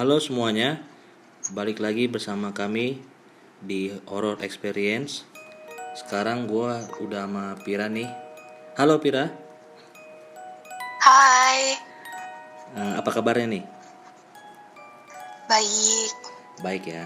Halo 0.00 0.16
semuanya, 0.16 0.80
balik 1.52 1.76
lagi 1.76 2.08
bersama 2.08 2.56
kami 2.56 3.04
di 3.60 3.92
Horror 4.08 4.40
Experience. 4.40 5.28
Sekarang 5.92 6.48
gua 6.48 6.88
udah 7.04 7.28
sama 7.28 7.52
Pira 7.60 7.84
nih. 7.84 8.08
Halo 8.80 8.96
Pira, 8.96 9.28
Hai, 11.04 11.76
Eh, 12.80 12.92
apa 12.96 13.12
kabarnya 13.12 13.60
nih? 13.60 13.64
baik. 15.52 16.12
Baik 16.64 16.84
ya. 16.88 17.04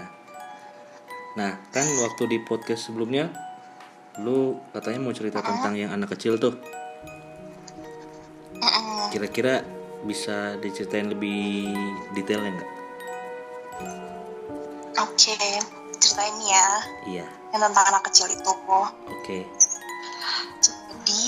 Nah, 1.35 1.59
kan 1.75 1.83
waktu 1.99 2.31
di 2.31 2.39
podcast 2.47 2.87
sebelumnya, 2.87 3.27
lu 4.23 4.55
katanya 4.71 5.03
mau 5.03 5.11
cerita 5.11 5.43
tentang 5.43 5.75
yang 5.75 5.91
anak 5.91 6.15
kecil 6.15 6.39
tuh. 6.39 6.55
Kira-kira 9.11 9.67
bisa 10.07 10.55
diceritain 10.63 11.11
lebih 11.11 11.75
detailnya 12.15 12.55
nggak? 12.55 12.74
Oke, 15.05 15.37
ceritain 16.01 16.37
ya 16.41 16.67
Iya, 17.05 17.25
yang 17.53 17.61
tentang 17.61 17.85
anak 17.93 18.03
kecil 18.09 18.27
itu. 18.29 18.51
oke. 18.51 19.37
Jadi 20.61 21.27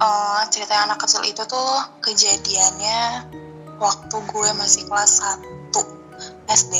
eh, 0.00 0.42
cerita 0.52 0.74
anak 0.84 1.00
kecil 1.04 1.24
itu 1.24 1.42
tuh 1.48 1.72
kejadiannya 2.04 3.00
waktu 3.80 4.16
gue 4.28 4.48
masih 4.56 4.84
kelas 4.88 5.24
1 5.72 6.52
SD. 6.52 6.74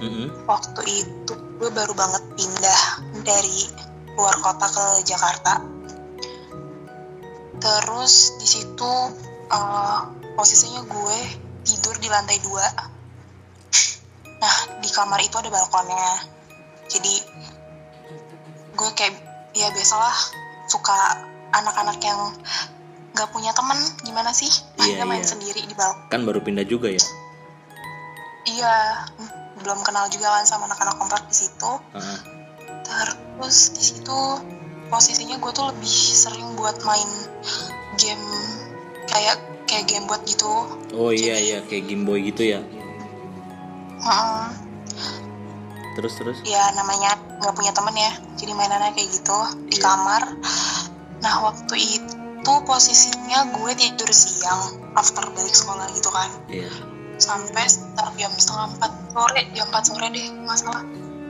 Mm-mm. 0.00 0.26
Waktu 0.46 0.82
itu 0.86 1.34
gue 1.60 1.70
baru 1.74 1.92
banget 1.92 2.22
pindah 2.38 2.82
dari 3.26 3.68
luar 4.16 4.36
kota 4.40 4.66
ke 4.70 4.86
Jakarta. 5.04 5.60
Terus 7.60 8.40
di 8.40 8.46
situ 8.48 8.92
eh, 9.50 9.98
posisinya 10.38 10.82
gue 10.86 11.18
tidur 11.66 11.94
di 12.00 12.08
lantai 12.08 12.38
dua. 12.40 12.66
Nah 14.40 14.54
di 14.80 14.88
kamar 14.88 15.20
itu 15.20 15.36
ada 15.36 15.52
balkonnya. 15.52 16.24
Jadi 16.90 17.14
gue 18.74 18.90
kayak 18.96 19.14
ya 19.52 19.68
biasalah 19.70 20.14
suka 20.66 20.96
anak-anak 21.52 21.98
yang 22.00 22.20
nggak 23.10 23.28
punya 23.34 23.50
temen 23.50 23.76
gimana 24.06 24.30
sih 24.30 24.48
Iya, 24.78 25.02
mainnya 25.02 25.06
main 25.06 25.22
iya. 25.22 25.30
sendiri 25.30 25.60
di 25.66 25.74
balkon. 25.74 26.08
Kan 26.08 26.22
baru 26.24 26.40
pindah 26.40 26.64
juga 26.64 26.88
ya? 26.88 27.02
Iya 28.48 28.74
belum 29.60 29.84
kenal 29.84 30.08
juga 30.08 30.32
kan 30.40 30.48
sama 30.48 30.64
anak-anak 30.70 30.96
komplek 30.96 31.28
di 31.28 31.36
situ. 31.36 31.72
Ah, 31.92 32.20
Terus 32.86 33.76
di 33.76 33.82
situ 33.84 34.18
posisinya 34.90 35.36
gue 35.38 35.52
tuh 35.54 35.70
lebih 35.70 35.94
sering 36.16 36.58
buat 36.58 36.80
main 36.82 37.10
game 38.00 38.26
kayak 39.06 39.36
kayak 39.68 39.84
game 39.86 40.06
buat 40.10 40.22
gitu. 40.26 40.50
Oh 40.96 41.14
iya 41.14 41.38
iya, 41.38 41.58
kayak 41.62 41.86
Game 41.86 42.02
Boy 42.02 42.26
gitu 42.26 42.42
ya. 42.42 42.58
Terus 45.96 46.12
terus. 46.16 46.38
Ya 46.42 46.70
namanya 46.72 47.12
nggak 47.38 47.54
punya 47.54 47.72
temen 47.72 47.92
ya, 47.92 48.12
jadi 48.36 48.52
mainannya 48.54 48.92
kayak 48.94 49.10
gitu 49.10 49.36
di 49.68 49.76
Iya. 49.76 49.82
kamar. 49.82 50.22
Nah 51.20 51.34
waktu 51.44 51.74
itu 51.76 52.52
posisinya 52.64 53.52
gue 53.52 53.72
tidur 53.76 54.08
siang 54.08 54.62
after 54.96 55.24
balik 55.30 55.52
sekolah 55.52 55.84
gitu 55.92 56.08
kan, 56.08 56.30
Iya. 56.48 56.72
sampai 57.16 57.68
sekitar 57.68 58.08
jam 58.16 58.32
setengah 58.32 58.66
empat 58.76 58.92
sore, 59.12 59.42
jam 59.52 59.66
empat 59.68 59.84
sore 59.84 60.06
deh 60.08 60.26
nggak 60.40 60.56
salah. 60.56 60.84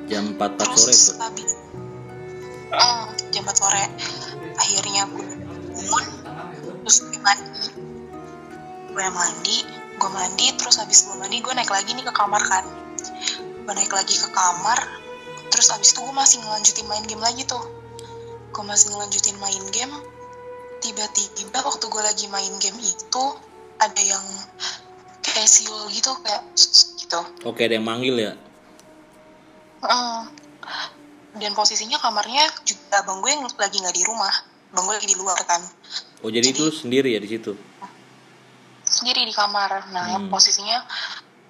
Jam 0.06 0.34
4 0.34 0.58
4 0.58 0.66
sore 0.74 0.90
Terus 0.90 1.02
tuh. 1.06 1.16
habis 1.18 1.50
Hmm, 2.70 3.06
jam 3.30 3.42
4 3.42 3.54
sore 3.56 3.84
akhirnya 4.54 5.02
gue 5.06 5.26
bangun 5.70 6.06
terus 6.82 6.96
gue 7.02 7.18
mandi 7.18 7.66
gue 8.90 9.06
mandi 9.10 9.58
gue 10.00 10.10
mandi 10.10 10.46
terus 10.56 10.80
habis 10.80 11.04
gue 11.04 11.16
mandi 11.20 11.44
gue 11.44 11.52
naik 11.52 11.68
lagi 11.68 11.92
nih 11.92 12.04
ke 12.08 12.12
kamar 12.16 12.40
kan. 12.40 12.64
Gue 13.68 13.74
naik 13.76 13.92
lagi 13.92 14.16
ke 14.16 14.28
kamar 14.32 14.80
terus 15.52 15.68
habis 15.76 15.92
itu 15.92 16.00
gue 16.00 16.14
masih 16.16 16.40
ngelanjutin 16.40 16.86
main 16.88 17.04
game 17.04 17.20
lagi 17.20 17.44
tuh. 17.44 17.60
Gue 18.56 18.64
masih 18.64 18.96
ngelanjutin 18.96 19.36
main 19.36 19.64
game. 19.68 19.92
Tiba-tiba 20.80 21.60
waktu 21.60 21.84
gue 21.84 22.02
lagi 22.02 22.26
main 22.32 22.54
game 22.56 22.80
itu 22.80 23.24
ada 23.76 24.00
yang 24.00 24.24
kayak 25.20 25.48
siul 25.48 25.84
gitu 25.92 26.16
kayak 26.24 26.48
gitu. 26.96 27.20
Oke, 27.44 27.68
ada 27.68 27.76
yang 27.76 27.84
manggil 27.84 28.16
ya. 28.16 28.32
Dan 31.40 31.52
posisinya 31.56 31.96
kamarnya 31.96 32.48
juga 32.64 33.00
abang 33.00 33.20
gue 33.24 33.32
lagi 33.56 33.76
nggak 33.80 33.96
di 33.96 34.04
rumah, 34.04 34.32
abang 34.72 34.84
gue 34.88 34.94
lagi 34.96 35.08
di 35.08 35.16
luar 35.16 35.40
kan, 35.48 35.62
Oh, 36.20 36.28
jadi 36.28 36.52
itu 36.52 36.68
lu 36.68 36.74
sendiri 36.74 37.16
ya 37.16 37.20
di 37.20 37.32
situ. 37.32 37.56
Sendiri 38.90 39.22
di 39.22 39.32
kamar. 39.32 39.88
Nah, 39.94 40.18
Hmm. 40.18 40.28
posisinya 40.28 40.82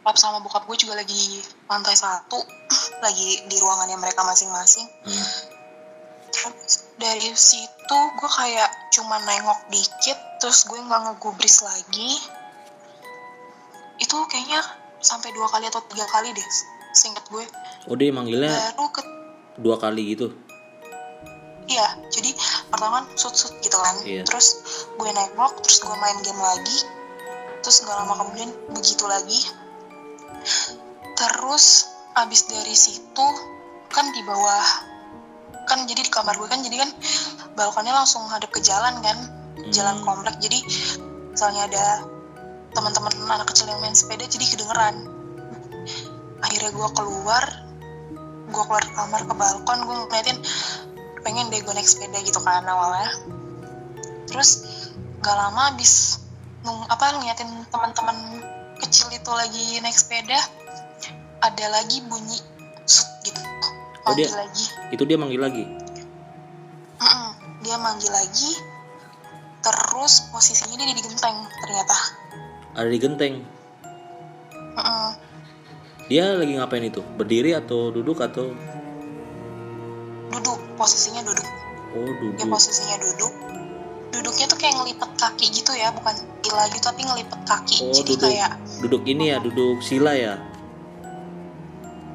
pap 0.01 0.17
sama 0.17 0.41
bokap 0.41 0.65
gue 0.69 0.77
juga 0.77 0.97
lagi 0.97 1.41
lantai 1.69 1.97
satu, 1.97 2.41
lagi 3.05 3.49
di 3.49 3.57
ruangannya 3.59 3.97
mereka 3.97 4.23
masing-masing. 4.25 4.87
Hmm. 5.09 5.29
Terus 6.31 6.89
dari 7.01 7.33
situ 7.35 7.99
gue 8.17 8.31
kayak 8.31 8.93
cuma 8.95 9.19
nengok 9.25 9.73
dikit, 9.73 10.19
terus 10.39 10.69
gue 10.69 10.79
nggak 10.79 11.01
ngegubris 11.11 11.65
lagi. 11.65 12.21
Itu 14.01 14.17
kayaknya 14.29 14.61
sampai 15.01 15.33
dua 15.33 15.49
kali 15.49 15.69
atau 15.69 15.81
tiga 15.89 16.05
kali 16.09 16.33
deh, 16.33 16.49
seingat 16.93 17.25
gue. 17.29 17.45
Oh, 17.89 17.97
dia 17.97 18.13
manggilnya 18.13 18.53
Baru 18.77 18.89
ke 18.93 19.03
dua 19.61 19.77
kali 19.81 20.17
gitu. 20.17 20.33
Iya, 21.71 21.87
jadi 22.11 22.35
pertama 22.67 23.05
kan 23.05 23.07
sut-sut 23.15 23.55
gitu 23.63 23.79
kan. 23.79 23.95
Iya. 24.03 24.27
Terus 24.27 24.59
gue 24.99 25.11
nengok, 25.13 25.63
terus 25.63 25.79
gue 25.79 25.95
main 25.95 26.19
game 26.25 26.41
lagi. 26.41 26.79
Terus 27.61 27.77
gak 27.85 27.97
lama 27.97 28.15
kemudian 28.17 28.51
begitu 28.73 29.05
lagi. 29.05 29.41
Terus 31.17 31.87
abis 32.17 32.49
dari 32.49 32.75
situ 32.75 33.27
kan 33.91 34.07
di 34.11 34.23
bawah 34.27 34.67
kan 35.67 35.87
jadi 35.87 36.03
di 36.03 36.11
kamar 36.11 36.35
gue 36.35 36.49
kan 36.51 36.63
jadi 36.67 36.83
kan 36.83 36.91
balkonnya 37.55 37.95
langsung 37.95 38.27
hadap 38.27 38.51
ke 38.51 38.59
jalan 38.59 38.99
kan 38.99 39.19
jalan 39.71 40.03
Hmm. 40.03 40.07
komplek 40.07 40.43
jadi 40.43 40.59
misalnya 41.31 41.71
ada 41.71 41.87
teman-teman 42.75 43.13
anak 43.31 43.51
kecil 43.51 43.71
yang 43.71 43.83
main 43.83 43.95
sepeda 43.95 44.27
jadi 44.27 44.47
kedengeran 44.47 45.07
akhirnya 46.43 46.71
gue 46.75 46.89
keluar 46.95 47.45
gue 48.51 48.63
keluar 48.67 48.85
kamar 48.95 49.21
ke 49.27 49.35
balkon 49.35 49.79
gue 49.87 49.97
ngeliatin 50.07 50.39
pengen 51.23 51.53
deh 51.53 51.61
gue 51.63 51.75
naik 51.75 51.87
sepeda 51.87 52.19
gitu 52.25 52.41
kan 52.43 52.67
awalnya 52.67 53.11
terus 54.27 54.67
gak 55.21 55.37
lama 55.37 55.75
abis 55.75 56.20
apa 56.63 57.05
ngeliatin 57.15 57.49
teman-teman 57.67 58.17
kecil 58.79 59.09
itu 59.09 59.31
lagi 59.31 59.81
naik 59.81 59.95
sepeda 59.95 60.37
ada 61.41 61.67
lagi 61.71 62.01
bunyi 62.03 62.37
sut 62.85 63.09
gitu 63.23 63.41
Oh, 64.03 64.13
dia- 64.13 64.25
manggil 64.27 64.41
lagi 64.41 64.65
Itu 64.91 65.03
dia 65.05 65.17
manggil 65.17 65.41
lagi. 65.41 65.65
Mm-mm. 66.97 67.29
dia 67.61 67.77
manggil 67.77 68.09
lagi 68.09 68.51
terus 69.61 70.25
posisinya 70.31 70.73
dia 70.75 70.89
di 70.91 71.01
genteng 71.01 71.37
ternyata 71.59 71.97
Ada 72.73 72.89
di 72.89 72.99
genteng. 72.99 73.35
Mm-mm. 74.73 75.09
Dia 76.07 76.33
lagi 76.35 76.53
ngapain 76.55 76.83
itu? 76.83 77.05
Berdiri 77.15 77.53
atau 77.53 77.89
duduk 77.91 78.19
atau 78.19 78.51
duduk 80.31 80.59
posisinya 80.75 81.21
duduk 81.23 81.49
Oh, 81.91 82.07
dia 82.07 82.15
duduk. 82.41 82.49
posisinya 82.49 82.97
duduk 82.99 83.33
duduknya 84.11 84.47
tuh 84.51 84.59
kayak 84.59 84.75
ngelipet 84.83 85.11
kaki 85.15 85.47
gitu 85.55 85.73
ya 85.75 85.95
bukan 85.95 86.15
sila 86.43 86.67
gitu 86.71 86.85
tapi 86.85 87.01
ngelipet 87.07 87.41
kaki. 87.47 87.77
Oh, 87.87 87.95
jadi 87.95 88.13
duduk, 88.15 88.27
kayak 88.27 88.53
duduk 88.83 89.03
ini 89.07 89.25
ya 89.31 89.37
duduk 89.39 89.79
sila 89.81 90.13
ya? 90.19 90.35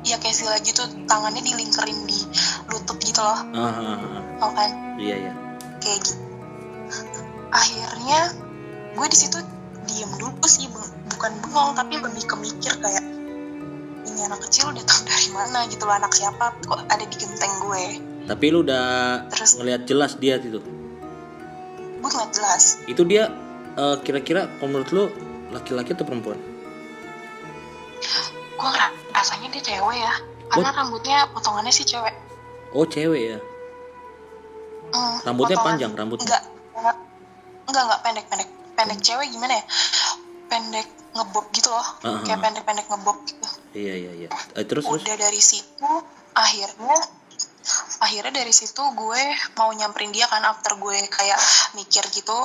Iya 0.06 0.22
kayak 0.22 0.36
sila 0.38 0.56
gitu 0.62 0.84
tangannya 1.10 1.42
dilingkerin 1.42 1.98
di 2.06 2.20
lutut 2.70 3.00
gitu 3.02 3.22
loh. 3.24 3.40
Ah, 3.58 3.74
ah, 3.74 3.98
ah. 4.44 4.52
Kan? 4.54 4.72
iya 5.02 5.16
iya. 5.18 5.34
Kayak 5.82 6.00
gitu. 6.04 6.22
Akhirnya 7.50 8.20
gue 8.96 9.08
di 9.10 9.18
situ 9.18 9.38
diem 9.90 10.12
dulu 10.20 10.46
sih 10.46 10.68
bukan 11.10 11.32
bengong 11.42 11.74
tapi 11.80 11.98
lebih 11.98 12.24
ke 12.28 12.36
mikir 12.38 12.74
kayak 12.84 13.04
ini 14.06 14.20
anak 14.30 14.44
kecil 14.46 14.70
udah 14.70 14.84
tau 14.86 15.02
dari 15.08 15.30
mana 15.34 15.66
gitu 15.72 15.84
loh 15.90 15.96
anak 15.98 16.14
siapa 16.14 16.54
kok 16.62 16.80
ada 16.92 17.02
di 17.02 17.16
genteng 17.18 17.54
gue? 17.66 17.86
Tapi 18.26 18.46
lu 18.50 18.66
udah 18.66 18.86
Terus, 19.34 19.58
ngelihat 19.58 19.82
jelas 19.90 20.18
dia 20.18 20.38
gitu? 20.42 20.62
2015 22.06 22.92
itu 22.92 23.02
dia 23.08 23.34
uh, 23.78 23.98
kira-kira 24.02 24.46
uh, 24.62 24.68
menurut 24.70 24.90
lo 24.94 25.06
laki-laki 25.54 25.94
atau 25.94 26.06
perempuan? 26.06 26.38
Gue 28.56 28.72
rasanya 29.14 29.48
dia 29.50 29.64
cewek 29.64 29.98
ya. 29.98 30.14
Karena 30.52 30.70
What? 30.72 30.78
rambutnya 30.78 31.18
potongannya 31.34 31.74
sih 31.74 31.86
cewek. 31.88 32.14
Oh 32.76 32.86
cewek 32.86 33.22
ya? 33.36 33.40
Mm, 34.94 35.16
rambutnya 35.26 35.58
potongan, 35.58 35.74
panjang 35.74 35.92
rambutnya 35.98 36.26
enggak 36.30 36.44
enggak 36.78 36.98
enggak, 37.68 37.84
enggak 37.84 38.00
pendek 38.04 38.26
pendek. 38.30 38.50
Pendek 38.76 38.98
hmm. 39.00 39.08
cewek 39.08 39.28
gimana 39.32 39.54
ya? 39.56 39.64
Pendek 40.52 40.88
ngebob 41.16 41.46
gitu 41.56 41.70
loh. 41.72 41.88
Uh-huh. 42.04 42.22
kayak 42.28 42.38
ah. 42.38 42.44
pendek-pendek 42.44 42.86
ngebob 42.92 43.18
gitu. 43.24 43.48
Iya 43.76 43.94
iya 43.98 44.12
iya. 44.26 44.30
Uh, 44.54 44.66
terus 44.68 44.84
udah 44.86 45.02
terus? 45.02 45.20
dari 45.20 45.42
situ 45.42 45.92
akhirnya 46.36 46.98
akhirnya 47.98 48.34
dari 48.36 48.54
situ 48.54 48.78
gue 48.78 49.22
mau 49.56 49.70
nyamperin 49.72 50.10
dia 50.10 50.26
kan 50.26 50.44
after 50.44 50.78
gue 50.78 50.96
kayak 51.08 51.40
mikir 51.74 52.06
gitu 52.10 52.38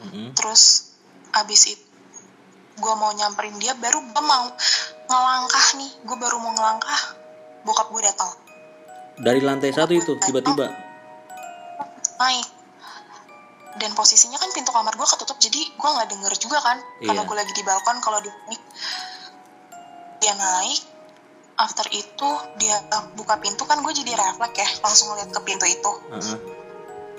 Mm-mm. 0.00 0.32
terus 0.34 0.92
abis 1.32 1.76
itu 1.76 1.84
gue 2.74 2.94
mau 2.94 3.12
nyamperin 3.12 3.54
dia 3.56 3.74
baru 3.74 4.02
gue 4.02 4.22
mau 4.24 4.50
ngelangkah 5.04 5.66
nih 5.78 5.90
gue 6.02 6.16
baru 6.16 6.36
mau 6.38 6.50
ngelangkah 6.50 7.00
bokap 7.62 7.88
gue 7.90 8.02
datang 8.02 8.32
Dari 9.14 9.38
lantai 9.38 9.70
satu 9.70 9.94
itu 9.94 10.18
tiba-tiba. 10.18 10.74
naik 12.14 12.48
dan 13.74 13.90
posisinya 13.92 14.38
kan 14.38 14.50
pintu 14.50 14.70
kamar 14.70 14.94
gue 14.94 15.06
ketutup 15.06 15.38
jadi 15.38 15.60
gue 15.70 15.88
nggak 15.90 16.08
denger 16.08 16.32
juga 16.38 16.58
kan 16.58 16.78
karena 16.98 17.20
Iya. 17.20 17.26
gue 17.26 17.36
lagi 17.36 17.52
di 17.52 17.62
balkon 17.62 17.98
kalau 17.98 18.18
naik 18.22 18.62
dia 20.18 20.34
naik 20.34 20.82
after 21.54 21.86
itu 21.94 22.28
dia 22.58 22.76
buka 23.14 23.38
pintu 23.38 23.62
kan 23.66 23.78
gue 23.78 23.92
jadi 23.94 24.12
refleks 24.18 24.58
ya 24.58 24.68
langsung 24.82 25.14
ngeliat 25.14 25.30
ke 25.30 25.40
pintu 25.46 25.66
itu. 25.66 25.92
Heeh. 26.10 26.38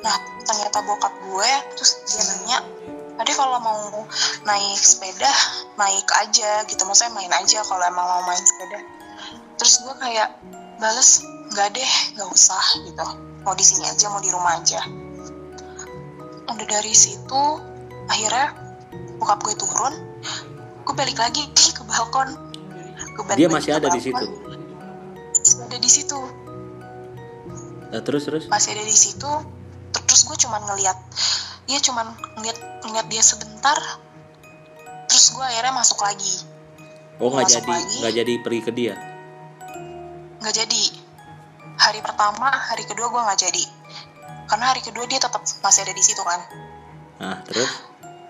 nah 0.04 0.16
ternyata 0.46 0.86
bokap 0.86 1.14
gue 1.18 1.52
terus 1.74 1.92
dia 2.06 2.22
nanya 2.30 2.60
Ade 3.16 3.32
kalau 3.32 3.64
mau 3.64 3.80
naik 4.44 4.82
sepeda 4.84 5.32
naik 5.80 6.08
aja 6.20 6.68
gitu. 6.68 6.84
Maksudnya 6.84 7.16
main 7.16 7.32
aja 7.32 7.64
kalau 7.64 7.80
emang 7.88 8.04
mau 8.04 8.22
main 8.28 8.44
sepeda. 8.44 8.80
Terus 9.56 9.88
gue 9.88 9.96
kayak 10.04 10.36
bales 10.84 11.24
nggak 11.56 11.68
deh 11.80 11.92
nggak 12.20 12.28
usah 12.28 12.66
gitu. 12.84 13.08
Mau 13.48 13.56
di 13.56 13.64
sini 13.64 13.88
aja 13.88 14.12
mau 14.12 14.20
di 14.20 14.28
rumah 14.36 14.60
aja. 14.60 14.84
Udah 16.52 16.68
dari 16.68 16.92
situ 16.92 17.44
akhirnya 18.12 18.52
bokap 19.16 19.40
gue 19.48 19.56
turun 19.58 19.94
gue 20.86 20.94
balik 20.94 21.18
lagi 21.18 21.42
ke 21.78 21.82
balkon 21.88 22.44
Balik 23.23 23.38
Dia 23.39 23.47
masih 23.47 23.71
ada 23.71 23.88
di 23.88 24.01
situ. 24.03 24.25
Ada 25.63 25.77
di 25.79 25.89
situ 25.89 26.19
Nah, 27.85 28.03
terus 28.03 28.27
terus. 28.27 28.44
masih 28.51 28.75
ada 28.75 28.83
di 28.83 28.91
situ 28.91 29.31
terus 29.95 30.27
gue 30.27 30.35
cuman 30.35 30.59
ngeliat 30.67 31.00
dia 31.63 31.79
cuman 31.79 32.03
ngeliat 32.35 32.59
ngeliat 32.83 33.07
dia 33.07 33.23
sebentar 33.23 33.77
terus 35.07 35.31
gue 35.31 35.39
akhirnya 35.39 35.71
masuk 35.71 36.03
lagi 36.03 36.44
Oh 37.23 37.31
nggak 37.31 37.47
jadi 37.47 37.71
nggak 38.03 38.13
jadi 38.19 38.33
pergi 38.44 38.62
ke 38.67 38.71
dia. 38.75 39.00
nggak 40.44 40.56
jadi 40.59 40.81
hari 41.79 42.03
pertama 42.03 42.51
hari 42.51 42.83
kedua 42.83 43.07
gue 43.07 43.21
nggak 43.23 43.39
jadi 43.47 43.63
karena 44.51 44.65
hari 44.75 44.81
kedua 44.83 45.07
dia 45.07 45.23
tetap 45.23 45.39
masih 45.63 45.81
ada 45.88 45.94
di 45.95 46.03
situ 46.03 46.19
kan 46.19 46.41
Nah 47.23 47.39
terus. 47.47 47.71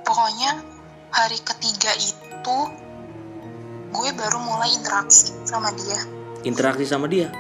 pokoknya 0.06 0.62
hari 1.10 1.42
ketiga 1.42 1.90
itu 1.98 2.58
gue 3.88 4.10
baru 4.12 4.38
mulai 4.40 4.70
interaksi 4.72 5.34
sama 5.44 5.70
dia 5.74 6.00
Interaksi 6.42 6.86
sama 6.86 7.06
dia. 7.06 7.34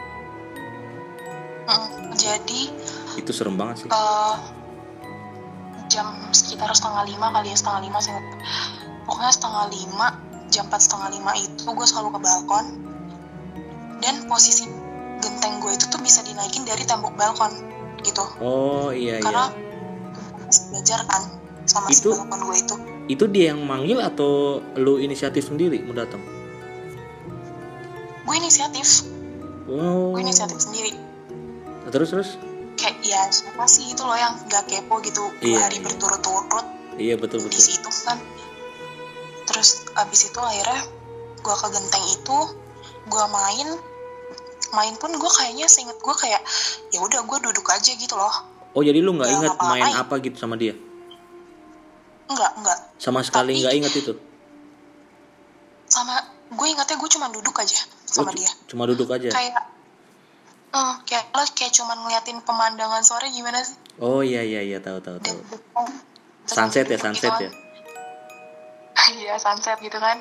Mm, 1.63 1.85
jadi 2.11 2.61
Itu 3.15 3.29
serem 3.29 3.53
banget 3.53 3.85
sih. 3.85 3.87
eh, 3.87 4.35
jam 5.85 6.09
sekitar 6.29 6.73
setengah 6.73 7.05
lima 7.05 7.29
kali 7.31 7.49
ya 7.49 7.57
setengah 7.57 7.81
lima 7.81 7.99
sih 7.99 8.11
pokoknya 9.03 9.29
setengah 9.29 9.65
lima 9.69 10.07
jam 10.47 10.65
empat 10.65 10.81
setengah 10.81 11.09
lima 11.11 11.31
itu 11.35 11.63
gue 11.63 11.85
selalu 11.85 12.09
ke 12.11 12.19
balkon 12.19 12.65
dan 13.99 14.25
posisi 14.25 14.65
genteng 15.19 15.57
gue 15.59 15.71
itu 15.71 15.85
tuh 15.85 16.01
bisa 16.01 16.19
dinaikin 16.21 16.65
dari 16.65 16.81
tembok 16.83 17.13
balkon 17.13 17.53
gitu 18.01 18.25
Oh 18.39 18.89
iya 18.89 19.21
karena 19.21 19.53
iya. 19.53 19.61
belajar 20.73 20.99
kan 21.05 21.21
sama 21.63 21.87
si 21.89 22.01
Itu- 22.01 22.11
balkon 22.11 22.41
gue 22.43 22.57
itu 22.57 22.75
Itu 23.05 23.29
dia 23.29 23.53
yang 23.53 23.61
manggil 23.61 24.01
atau 24.01 24.57
lu 24.73 24.97
inisiatif 24.97 25.45
sendiri 25.45 25.77
mau 25.79 25.93
datang? 25.93 26.17
Gue 28.25 28.35
inisiatif 28.35 29.05
Oh. 29.65 30.13
gue 30.13 30.21
inisiatif 30.21 30.59
sendiri 30.59 30.93
Terus 31.87 32.09
terus. 32.09 32.29
kayak 32.75 32.97
ya 33.01 33.21
siapa 33.27 33.65
sih 33.65 33.87
itu 33.87 34.01
loh 34.01 34.13
yang 34.13 34.35
gak 34.45 34.65
kepo 34.65 34.99
gitu 34.99 35.25
Iya, 35.39 35.57
hari 35.59 35.77
iya. 35.77 35.83
berturut-turut 35.83 36.65
Iya 36.95 37.15
betul 37.15 37.39
di 37.39 37.47
betul. 37.47 37.61
situ 37.61 37.89
kan 38.03 38.17
terus 39.45 39.69
abis 39.95 40.27
itu 40.27 40.39
akhirnya 40.39 40.81
gue 41.37 41.55
ke 41.55 41.67
genteng 41.69 42.05
itu 42.07 42.37
gue 43.05 43.25
main 43.27 43.67
main 44.71 44.93
pun 44.95 45.09
gue 45.11 45.31
kayaknya 45.31 45.65
seinget 45.65 45.95
gue 45.95 46.15
kayak 46.15 46.41
ya 46.89 46.99
udah 46.99 47.21
gue 47.21 47.37
duduk 47.43 47.65
aja 47.67 47.91
gitu 47.91 48.13
loh 48.13 48.33
Oh 48.71 48.81
jadi 48.81 48.99
lu 48.99 49.13
nggak 49.13 49.25
Ya, 49.25 49.35
ingat 49.35 49.51
ngapa-ngapain. 49.51 49.81
main 49.83 49.95
apa 49.95 50.13
gitu 50.19 50.35
sama 50.35 50.55
dia? 50.55 50.73
enggak 52.25 52.51
enggak 52.55 52.79
Sama 52.97 53.21
sekali 53.21 53.55
nggak 53.55 53.75
ingat 53.75 53.93
itu. 53.95 54.13
sama 55.85 56.17
gue 56.47 56.67
ingatnya 56.67 56.95
gue 56.95 57.09
cuma 57.09 57.29
duduk 57.29 57.55
aja 57.55 57.79
sama 58.15 58.31
cu- 58.31 58.37
dia 58.37 58.51
Cuma 58.65 58.83
duduk 58.85 59.09
aja. 59.09 59.27
kayak 59.29 59.59
eh, 60.71 60.93
kayak 61.03 61.25
lo 61.29 61.43
kayak 61.51 61.73
cuma 61.73 61.93
ngeliatin 61.95 62.39
pemandangan 62.39 63.01
sore 63.01 63.27
gimana 63.29 63.59
sih 63.59 63.75
Oh 63.97 64.19
iya 64.19 64.39
iya 64.41 64.59
iya 64.61 64.79
tahu 64.79 64.99
tahu 64.99 65.19
tahu. 65.19 65.39
terus 66.43 66.55
Sunset 66.55 66.85
ya 66.85 66.95
duduk 66.95 67.03
sunset 67.05 67.31
gitu 67.31 67.43
ya. 67.43 67.51
iya 69.15 69.33
sunset 69.35 69.77
gitu 69.79 69.97
kan 69.97 70.17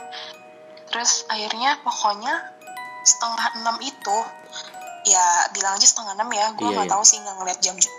terus 0.86 1.24
akhirnya 1.26 1.78
pokoknya 1.80 2.34
setengah 3.02 3.46
enam 3.56 3.76
itu 3.80 4.18
ya 5.04 5.24
bilang 5.50 5.74
aja 5.74 5.84
setengah 5.84 6.14
enam 6.14 6.30
ya 6.30 6.46
gue 6.50 6.62
Iya, 6.62 6.72
nggak 6.72 6.86
iya. 6.86 6.94
tahu 6.94 7.02
sih 7.02 7.18
nggak 7.18 7.36
ngeliat 7.36 7.58
jam 7.60 7.76
juga 7.76 7.92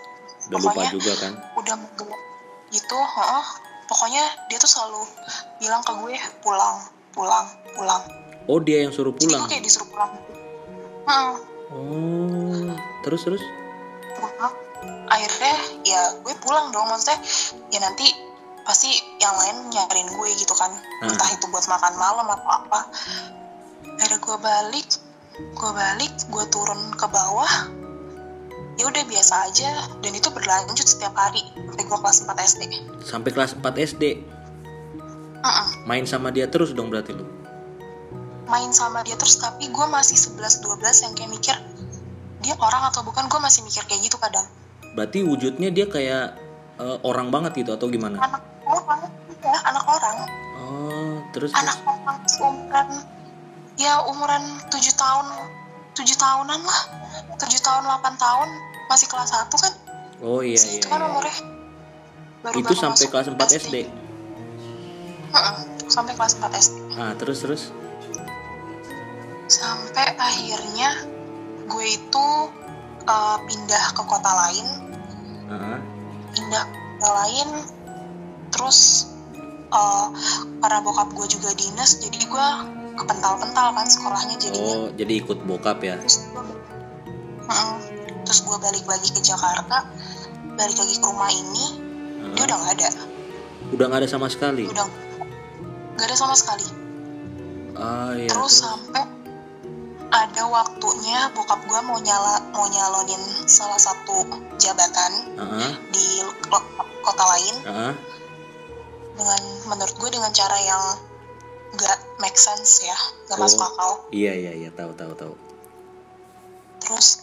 Udah 0.45 0.57
lupa 0.57 0.69
pokoknya 0.69 0.91
juga 0.91 1.13
kan. 1.17 1.33
udah 1.55 1.75
gitu 2.71 2.97
heeh. 2.97 3.45
pokoknya 3.85 4.23
dia 4.47 4.57
tuh 4.57 4.65
selalu 4.67 5.01
bilang 5.59 5.81
ke 5.81 5.93
gue 5.95 6.13
pulang 6.39 6.77
pulang 7.11 7.45
pulang 7.71 8.01
Oh 8.45 8.59
dia 8.59 8.81
yang 8.81 8.91
suruh 8.91 9.09
jadi 9.11 9.25
pulang. 9.25 9.41
gue 9.41 9.49
kayak 9.51 9.63
disuruh 9.63 9.87
pulang 9.87 10.11
Heeh, 11.05 11.33
Oh 11.71 12.73
terus 13.01 13.21
terus. 13.21 13.43
pulang 14.11 14.53
akhirnya 15.05 15.53
ya 15.83 16.01
gue 16.17 16.33
pulang 16.39 16.69
dong 16.69 16.85
maksudnya 16.85 17.17
ya 17.69 17.79
nanti 17.79 18.05
pasti 18.61 18.89
yang 19.17 19.33
lain 19.35 19.69
nyariin 19.69 20.09
gue 20.09 20.29
gitu 20.35 20.53
kan 20.53 20.73
Hmm. 20.95 21.07
entah 21.07 21.29
itu 21.29 21.45
buat 21.47 21.61
makan 21.63 21.93
malam 21.95 22.25
atau 22.27 22.49
apa 22.55 22.79
akhirnya 23.95 24.17
gue 24.17 24.37
balik 24.39 24.87
gue 25.35 25.71
balik 25.71 26.13
gue 26.25 26.43
turun 26.47 26.79
ke 26.91 27.05
bawah 27.05 27.53
ya 28.75 28.85
udah 28.85 29.03
biasa 29.03 29.35
aja 29.45 29.69
dan 29.99 30.11
itu 30.11 30.27
berlanjut 30.27 30.83
setiap 30.83 31.13
hari 31.13 31.43
sampai 31.55 31.83
gue 31.83 31.97
kelas 31.97 32.17
4 32.23 32.47
SD 32.47 32.61
Sampai 33.01 33.29
kelas 33.31 33.51
4 33.53 33.61
SD 33.85 34.03
Heeh. 35.37 35.67
main 35.83 36.03
sama 36.03 36.29
dia 36.29 36.47
terus 36.47 36.71
dong 36.71 36.89
berarti 36.89 37.13
lu. 37.13 37.25
Main 38.45 38.69
sama 38.71 39.01
dia 39.01 39.17
terus 39.17 39.37
tapi 39.37 39.67
gue 39.69 39.85
masih 39.89 40.15
11-12 40.17 40.77
yang 41.05 41.13
kayak 41.13 41.31
mikir 41.31 41.55
dia 42.41 42.53
orang 42.61 42.93
atau 42.93 43.01
bukan 43.01 43.25
gue 43.25 43.39
masih 43.41 43.65
mikir 43.65 43.81
kayak 43.85 44.05
gitu 44.05 44.17
kadang 44.21 44.45
Berarti 44.95 45.27
wujudnya 45.27 45.75
dia 45.75 45.91
kayak 45.91 46.39
eh, 46.79 46.97
orang 47.03 47.27
banget 47.27 47.51
gitu 47.59 47.75
atau 47.75 47.91
gimana? 47.91 48.15
anak 48.21 48.43
orang 48.63 49.01
ya 49.43 49.57
anak 49.65 49.83
orang 49.85 50.15
Oh 50.65 51.15
terus 51.33 51.51
anak 51.53 51.77
terus. 51.77 51.89
orang 51.91 52.17
umuran 52.41 52.87
ya 53.75 53.93
umuran 54.07 54.43
7 54.71 54.77
tahun 54.95 55.25
7 55.93 56.05
tahunan 56.15 56.59
lah 56.63 56.81
7 57.37 57.43
tahun 57.59 57.83
8 57.85 58.17
tahun 58.17 58.49
masih 58.87 59.07
kelas 59.09 59.29
1 59.35 59.51
kan 59.51 59.73
Oh 60.23 60.39
iya 60.39 60.55
iya. 60.57 60.79
itu 60.79 60.87
kan 60.87 61.01
iya. 61.03 61.07
umurnya 61.11 61.35
baru 62.39 62.55
Itu 62.61 62.73
sampai 62.77 63.05
kelas 63.09 63.27
4 63.33 63.59
SD. 63.67 63.75
Heeh, 65.33 65.55
sampai 65.89 66.13
kelas 66.15 66.33
4 66.39 66.45
SD 66.55 66.75
Ah 66.95 67.11
terus 67.19 67.43
terus. 67.43 67.63
Sampai 69.47 70.15
akhirnya 70.15 70.89
gue 71.65 71.85
itu 71.87 72.25
eh, 73.01 73.37
pindah 73.41 73.85
ke 73.91 74.03
kota 74.03 74.31
lain 74.35 74.67
Ah, 75.45 75.77
pindah 76.31 76.63
ke 76.63 76.75
kota 76.75 77.09
lain 77.15 77.47
terus 78.49 78.79
eh, 79.67 80.07
karena 80.59 80.79
bokap 80.81 81.09
gue 81.11 81.27
juga 81.27 81.53
dinas 81.53 81.99
jadi 81.99 82.19
gue 82.19 82.47
kepental-pental 82.95 83.67
kan 83.71 83.85
sekolahnya 83.85 84.35
jadinya 84.39 84.75
Oh 84.77 84.87
jadi 84.89 85.13
ikut 85.19 85.43
bokap 85.43 85.79
ya? 85.79 85.99
terus 85.99 86.25
gue 86.25 86.43
Mm-mm. 87.45 87.77
terus 88.23 88.39
gue 88.41 88.57
balik 88.57 88.85
lagi 88.85 89.09
ke 89.09 89.21
Jakarta 89.21 89.85
balik 90.55 90.75
lagi 90.75 90.95
ke 90.95 91.05
rumah 91.05 91.29
ini 91.29 91.65
dia 92.33 92.41
Ah, 92.41 92.45
udah 92.47 92.57
nggak 92.57 92.73
ada 92.75 92.89
udah 93.67 93.85
nggak 93.85 94.01
ada 94.01 94.09
sama 94.09 94.27
sekali. 94.27 94.65
udah 94.65 94.85
nggak 95.93 96.07
ada 96.07 96.15
sama 96.15 96.33
sekali 96.33 96.65
Ah 97.75 98.15
iya. 98.15 98.31
terus 98.31 98.63
sampai 98.63 99.03
ada 100.07 100.43
waktunya 100.45 101.29
bokap 101.31 101.61
gue 101.61 101.79
mau 101.81 101.97
nyala 101.97 102.39
mau 102.49 102.65
nyalonin 102.65 103.19
salah 103.43 103.77
satu 103.77 104.25
jabatan 104.55 105.11
Ah, 105.35 105.73
di 105.87 106.05
lo- 106.21 106.69
kota 106.99 107.23
lain 107.27 107.55
ah, 107.65 107.93
dengan 109.13 109.41
menurut 109.65 109.95
gue 109.95 110.09
dengan 110.09 110.31
cara 110.31 110.57
yang 110.57 110.83
nggak 111.71 111.97
make 112.17 112.35
sense 112.35 112.81
ya 112.81 112.95
nggak 113.25 113.39
masuk 113.39 113.59
Oh. 113.59 113.67
akal 113.67 113.91
iya 114.09 114.31
iya 114.31 114.51
iya 114.55 114.69
tahu 114.69 114.93
tahu 114.93 115.13
tahu. 115.13 115.33
terus 116.79 117.19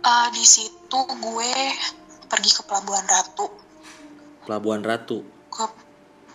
eh, 0.00 0.28
di 0.30 0.44
situ 0.44 0.98
gue 1.00 1.52
pergi 2.26 2.50
ke 2.52 2.62
Pelabuhan 2.62 3.04
Ratu 3.04 3.46
Pelabuhan 4.44 4.80
Ratu. 4.80 5.24
ke 5.48 5.64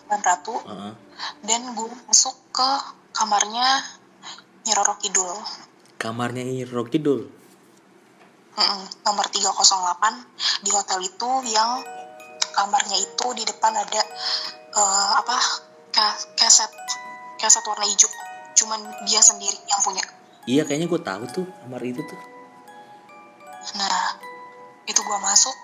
Pelabuhan 0.03 0.21
Ratu 0.21 0.55
Ah, 0.65 0.93
dan 1.41 1.61
gue 1.71 1.87
masuk 2.03 2.35
ke 2.51 2.69
kamarnya 3.11 4.00
Nyi 4.61 4.71
Roro 4.73 4.95
Kidul. 4.97 5.31
Kamarnya 5.97 6.41
Hiro 6.41 6.83
Kidul. 6.83 7.29
Mm-mm, 8.51 8.81
nomor 9.01 9.25
308 9.25 9.47
di 10.61 10.69
hotel 10.69 10.99
itu 11.01 11.29
yang 11.47 11.79
kamarnya 12.51 12.97
itu 12.99 13.27
di 13.31 13.47
depan 13.47 13.71
ada 13.71 14.01
eh, 14.71 15.09
apa 15.15 15.37
ka- 15.89 16.19
keset 16.35 16.67
keset 17.37 17.63
warna 17.63 17.85
hijau. 17.85 18.11
Cuman 18.53 18.77
dia 19.07 19.21
sendiri 19.21 19.55
yang 19.65 19.79
punya. 19.79 20.03
Iya 20.43 20.65
kayaknya 20.65 20.89
gue 20.89 21.01
tahu 21.01 21.23
tuh 21.31 21.45
kamar 21.63 21.81
itu 21.81 22.01
tuh. 22.03 22.19
Nah 23.77 24.19
itu 24.83 24.99
gue 24.99 25.19
masuk. 25.21 25.55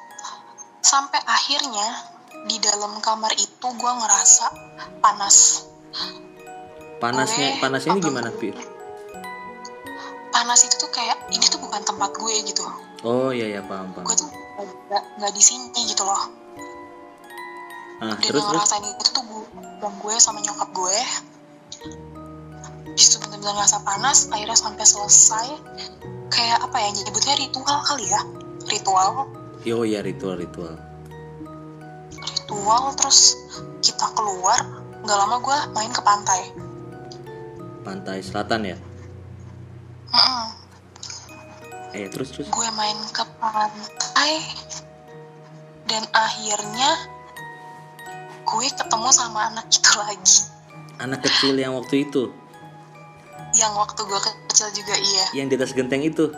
Sampai 0.79 1.19
akhirnya 1.19 1.87
di 2.47 2.55
dalam 2.57 2.95
kamar 2.97 3.35
itu 3.35 3.67
gue 3.67 3.91
ngerasa 3.93 4.45
panas. 5.01 5.67
Panasnya 6.97 7.47
Gue- 7.51 7.61
panasnya 7.61 7.93
ini 7.93 8.01
gimana 8.01 8.31
pir 8.31 8.55
panas 10.47 10.63
itu 10.63 10.79
tuh 10.79 10.87
kayak 10.95 11.27
ini 11.35 11.43
tuh 11.51 11.59
bukan 11.59 11.83
tempat 11.83 12.15
gue 12.15 12.35
gitu. 12.47 12.63
Oh 13.03 13.35
iya 13.35 13.59
ya 13.59 13.61
paham 13.67 13.91
paham. 13.91 14.07
Gue 14.07 14.15
tuh 14.15 14.31
nggak 14.87 15.03
nggak 15.19 15.31
di 15.35 15.43
sini 15.43 15.91
gitu 15.91 16.07
loh. 16.07 16.23
Ah 17.99 18.15
dan 18.15 18.23
terus 18.23 18.39
yang 18.39 18.55
terus? 18.55 18.63
ngerasain 18.63 18.85
itu 18.87 19.11
tuh 19.11 19.23
gue 19.27 19.43
gue 19.91 20.15
sama 20.23 20.39
nyokap 20.39 20.71
gue. 20.71 20.99
Di 22.95 23.01
situ 23.03 23.19
bener-bener 23.27 23.59
ngerasa 23.59 23.83
panas 23.83 24.31
akhirnya 24.31 24.55
sampai 24.55 24.85
selesai. 24.87 25.47
Kayak 26.31 26.63
apa 26.63 26.79
ya 26.79 26.89
nyebutnya 26.95 27.35
ritual 27.43 27.77
kali 27.83 28.07
ya? 28.07 28.21
Ritual. 28.71 29.27
Oh 29.67 29.83
iya 29.83 29.99
ritual 29.99 30.39
ritual. 30.39 30.79
Ritual 32.23 32.95
terus 32.95 33.35
kita 33.83 34.15
keluar 34.15 34.63
nggak 35.03 35.17
lama 35.27 35.43
gue 35.43 35.57
main 35.75 35.91
ke 35.91 35.99
pantai. 35.99 36.55
Pantai 37.83 38.23
selatan 38.23 38.63
ya 38.63 38.86
Mm-mm. 40.13 40.45
eh 41.95 42.07
terus 42.11 42.29
terus. 42.35 42.47
Gue 42.51 42.67
main 42.75 42.99
ke 43.11 43.23
pantai 43.41 44.33
dan 45.87 46.03
akhirnya 46.11 46.91
gue 48.47 48.67
ketemu 48.71 49.09
sama 49.11 49.51
anak 49.51 49.67
itu 49.71 49.91
lagi. 49.99 50.39
Anak 50.97 51.19
kecil 51.23 51.55
yang 51.59 51.75
waktu 51.75 52.07
itu? 52.07 52.31
Yang 53.55 53.73
waktu 53.75 54.01
gue 54.03 54.19
kecil 54.21 54.67
juga 54.75 54.95
iya. 54.95 55.25
Yang 55.35 55.47
di 55.47 55.55
atas 55.59 55.71
genteng 55.75 56.03
itu? 56.03 56.31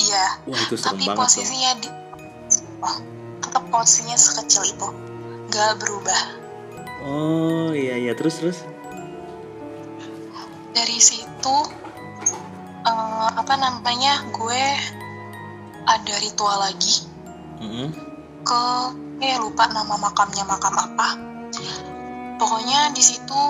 Iya. 0.00 0.24
Wah 0.48 0.58
itu 0.58 0.74
serem 0.76 0.96
tapi 0.96 1.02
banget 1.04 1.16
dong 1.16 1.20
posisinya 1.24 1.70
di 1.80 1.88
oh, 2.80 2.96
tetap 3.44 3.64
posisinya 3.68 4.16
sekecil 4.16 4.62
itu. 4.68 4.88
Nggak 5.50 5.72
berubah. 5.80 6.22
Oh 7.04 7.70
iya 7.76 7.96
iya. 8.00 8.12
Terus 8.16 8.34
terus? 8.40 8.58
Dari 10.70 10.98
situ 11.02 11.56
eh, 13.30 13.32
apa 13.38 13.54
namanya 13.54 14.26
gue 14.34 14.62
ada 15.86 16.14
ritual 16.18 16.58
lagi. 16.58 17.06
Mm-mm. 17.60 17.92
ke 18.40 18.64
eh 19.20 19.36
lupa 19.36 19.68
nama 19.68 20.00
makamnya 20.00 20.48
makam 20.48 20.74
apa. 20.74 21.08
Pokoknya 22.40 22.88
di 22.96 23.04
situ 23.04 23.42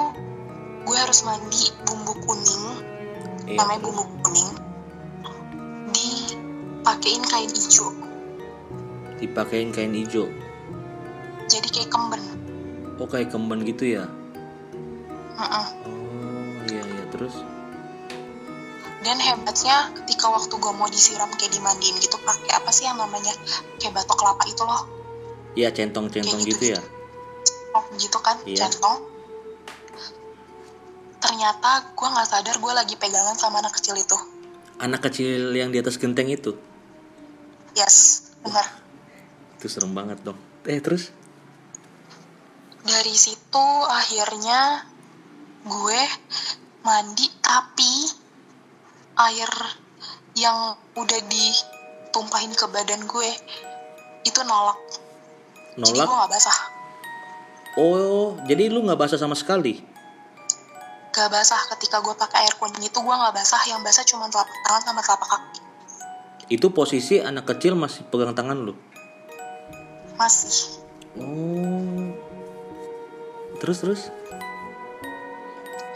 gue 0.82 0.96
harus 0.98 1.22
mandi 1.22 1.70
bumbu 1.86 2.12
kuning 2.26 2.64
iya. 3.46 3.62
namanya 3.62 3.80
bumbu 3.86 4.02
kuning 4.26 4.50
dipakein 5.94 7.22
kain 7.22 7.50
hijau. 7.54 7.94
Dipakein 9.22 9.70
kain 9.70 9.94
hijau? 9.94 10.26
Jadi 11.46 11.68
kayak 11.70 11.90
kemben. 11.94 12.22
Oh 12.98 13.06
kayak 13.06 13.30
kemben 13.30 13.62
gitu 13.62 13.94
ya? 13.94 14.10
Mm-mm. 15.38 15.66
oh 15.86 16.66
iya 16.66 16.82
iya. 16.82 17.04
Terus 17.14 17.46
dan 19.00 19.16
hebatnya 19.16 19.96
ketika 20.04 20.28
waktu 20.28 20.52
gue 20.52 20.72
mau 20.76 20.84
disiram 20.86 21.32
kayak 21.32 21.56
dimandiin 21.56 21.96
gitu 21.96 22.20
pakai 22.20 22.52
apa 22.52 22.68
sih 22.68 22.84
yang 22.84 23.00
namanya? 23.00 23.32
Kayak 23.80 23.96
batok 23.96 24.16
kelapa 24.20 24.44
itu 24.44 24.60
loh. 24.60 24.82
Iya 25.56 25.72
centong 25.72 26.12
centong 26.12 26.36
Kayak 26.36 26.50
gitu 26.52 26.64
gitu. 26.68 26.74
ya? 26.76 26.80
Oh, 27.72 27.84
gitu 27.96 28.18
kan 28.20 28.36
Iya. 28.44 28.68
centong. 28.68 29.08
Ternyata 31.20 31.92
gue 31.92 32.08
nggak 32.08 32.28
sadar 32.28 32.56
gue 32.56 32.72
lagi 32.72 32.94
pegangan 32.96 33.36
sama 33.36 33.60
anak 33.60 33.76
kecil 33.76 33.96
itu. 33.96 34.16
Anak 34.80 35.04
kecil 35.04 35.52
yang 35.52 35.68
di 35.72 35.80
atas 35.80 36.00
genteng 36.00 36.28
itu? 36.28 36.56
Yes 37.72 38.28
benar. 38.40 38.64
Itu 39.56 39.68
serem 39.68 39.92
banget 39.92 40.20
dong. 40.24 40.36
Eh 40.64 40.80
terus? 40.80 41.12
Dari 42.80 43.12
situ 43.12 43.66
akhirnya 43.84 44.88
gue 45.64 46.00
mandi 46.80 47.28
tapi 47.44 47.92
air 49.28 49.50
yang 50.38 50.78
udah 50.96 51.20
ditumpahin 51.28 52.54
ke 52.56 52.64
badan 52.72 53.04
gue 53.04 53.30
itu 54.24 54.40
nolak. 54.46 54.78
Jadi 55.76 55.98
gue 55.98 56.06
nolak 56.06 56.16
nggak 56.24 56.32
basah. 56.32 56.58
Oh 57.78 58.38
jadi 58.48 58.72
lu 58.72 58.84
nggak 58.86 59.00
basah 59.00 59.18
sama 59.20 59.36
sekali? 59.36 59.90
Gak 61.10 61.26
basah. 61.26 61.58
Ketika 61.74 61.98
gue 62.00 62.14
pakai 62.14 62.46
air 62.46 62.54
kuning 62.54 62.86
itu 62.86 62.98
gue 63.02 63.14
nggak 63.14 63.34
basah. 63.34 63.58
Yang 63.66 63.80
basah 63.82 64.04
cuma 64.06 64.30
telapak 64.30 64.54
tangan 64.62 64.82
sama 64.86 65.00
telapak 65.02 65.28
kaki. 65.28 65.60
Itu 66.50 66.70
posisi 66.70 67.18
anak 67.18 67.50
kecil 67.50 67.74
masih 67.74 68.06
pegang 68.06 68.34
tangan 68.34 68.58
lu? 68.58 68.74
Masih. 70.14 70.82
Oh. 71.18 72.14
Terus 73.58 73.76
terus? 73.82 74.02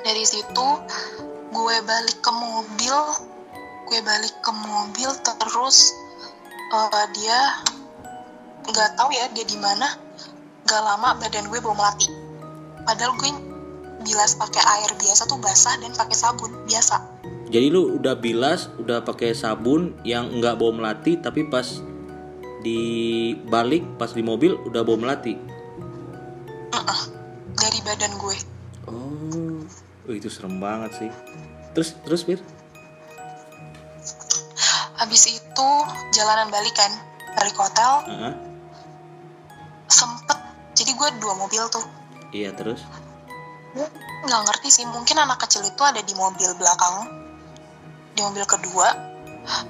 Dari 0.04 0.24
situ 0.26 0.68
gue 1.54 1.76
balik 1.86 2.18
ke 2.18 2.32
mobil 2.34 2.96
gue 3.86 4.00
balik 4.02 4.34
ke 4.42 4.50
mobil 4.50 5.10
terus 5.22 5.94
eh, 6.74 7.06
dia 7.14 7.38
nggak 8.64 8.90
tahu 8.98 9.12
ya 9.14 9.30
dia 9.30 9.46
di 9.46 9.58
mana 9.60 9.86
nggak 10.64 10.82
lama 10.82 11.20
badan 11.20 11.46
gue 11.52 11.60
bau 11.60 11.76
melati. 11.76 12.08
Padahal 12.84 13.12
gue 13.20 13.30
bilas 14.04 14.36
pakai 14.36 14.62
air 14.64 14.90
biasa 14.96 15.28
tuh 15.28 15.40
basah 15.40 15.76
dan 15.80 15.92
pakai 15.92 16.16
sabun 16.16 16.50
biasa. 16.64 16.96
Jadi 17.52 17.66
lu 17.70 18.00
udah 18.00 18.16
bilas 18.16 18.72
udah 18.80 19.04
pakai 19.04 19.36
sabun 19.36 19.94
yang 20.02 20.32
nggak 20.40 20.56
bau 20.56 20.72
melati 20.72 21.20
tapi 21.20 21.46
pas 21.46 21.84
di 22.64 22.80
balik 23.46 23.84
pas 24.00 24.10
di 24.10 24.24
mobil 24.24 24.56
udah 24.64 24.82
bau 24.82 24.96
melati? 24.96 25.36
Mm-mm. 26.74 27.00
dari 27.54 27.78
badan 27.86 28.12
gue 28.18 28.53
oh, 30.04 30.14
itu 30.14 30.28
serem 30.28 30.60
banget 30.60 30.90
sih. 30.98 31.10
Terus 31.74 31.96
terus 32.04 32.22
bir 32.24 32.40
habis 34.94 35.26
itu 35.26 35.68
jalanan 36.14 36.48
balik 36.48 36.72
kan 36.72 36.88
balik 37.34 37.56
hotel 37.58 37.92
Heeh. 38.08 38.32
sempet. 39.90 40.38
Jadi 40.74 40.90
gue 40.94 41.08
dua 41.18 41.34
mobil 41.34 41.60
tuh. 41.68 41.82
Iya 42.30 42.54
terus? 42.54 42.80
Gue 43.74 43.84
nggak 44.24 44.42
ngerti 44.48 44.68
sih 44.70 44.84
mungkin 44.86 45.18
anak 45.18 45.42
kecil 45.44 45.66
itu 45.66 45.82
ada 45.82 45.98
di 46.00 46.14
mobil 46.14 46.46
belakang 46.56 47.10
di 48.14 48.22
mobil 48.22 48.46
kedua. 48.46 48.88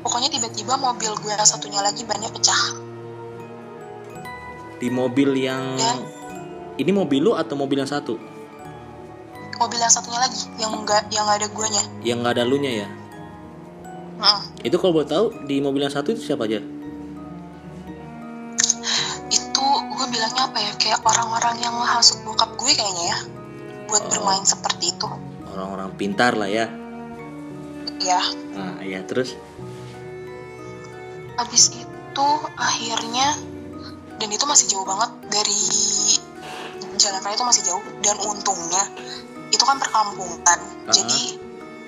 Pokoknya 0.05 0.31
tiba-tiba 0.31 0.79
mobil 0.79 1.11
gue 1.19 1.33
yang 1.35 1.43
satunya 1.43 1.83
lagi 1.83 2.07
bannya 2.07 2.31
pecah. 2.31 2.63
Di 4.79 4.89
mobil 4.93 5.35
yang 5.41 5.75
Ya. 5.81 5.93
ini 6.79 6.93
mobil 6.95 7.25
lu 7.25 7.33
atau 7.35 7.57
mobil 7.57 7.81
yang 7.81 7.91
satu 7.91 8.21
mobil 9.59 9.79
yang 9.79 9.93
satunya 9.93 10.21
lagi 10.21 10.47
yang 10.59 10.73
enggak 10.75 11.03
yang 11.11 11.27
ada 11.27 11.47
guanya. 11.51 11.83
Yang 12.03 12.17
nggak 12.23 12.35
ada 12.39 12.45
lu 12.45 12.57
nya 12.59 12.73
ya? 12.85 12.89
Mm. 14.15 14.41
itu 14.63 14.77
kalau 14.79 14.95
boleh 14.95 15.11
tahu 15.11 15.25
di 15.45 15.59
mobil 15.59 15.83
yang 15.85 15.93
satu 15.93 16.15
itu 16.15 16.23
siapa 16.23 16.47
aja? 16.47 16.63
Itu 19.29 19.65
gue 19.91 20.07
bilangnya 20.09 20.43
apa 20.49 20.59
ya? 20.63 20.73
Kayak 20.79 21.01
orang-orang 21.03 21.59
yang 21.61 21.75
menghasut 21.75 22.23
bokap 22.23 22.55
gue 22.55 22.73
kayaknya 22.73 23.05
ya 23.11 23.19
buat 23.91 24.03
Oh. 24.07 24.11
bermain 24.15 24.45
seperti 24.47 24.95
itu. 24.95 25.09
Orang-orang 25.51 25.91
pintar 25.99 26.39
lah 26.39 26.49
ya. 26.49 26.67
Ya 28.01 28.21
nah 28.55 28.79
ya 28.83 29.03
terus? 29.03 29.35
Habis 31.35 31.75
itu 31.75 32.29
akhirnya 32.55 33.35
dan 34.23 34.29
itu 34.31 34.45
masih 34.47 34.71
jauh 34.71 34.87
banget 34.87 35.11
dari 35.27 35.59
jalan 36.95 37.21
raya 37.27 37.35
itu 37.35 37.43
masih 37.45 37.63
jauh 37.67 37.83
dan 38.07 38.17
untungnya 38.23 38.85
itu 39.55 39.65
kan 39.65 39.79
perkampungan 39.79 40.59
Ah. 40.85 40.91
jadi 40.91 41.21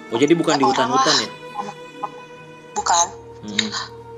oh 0.09 0.19
jadi 0.19 0.33
bukan 0.33 0.55
Ya, 0.55 0.61
di 0.61 0.65
hutan-hutan 0.65 1.15
ya 1.19 1.31
bukan 2.73 3.07
Mm-mm. 3.43 3.71